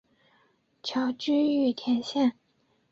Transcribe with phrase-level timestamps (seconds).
[0.81, 1.31] 侨居
[1.67, 2.33] 玉田县。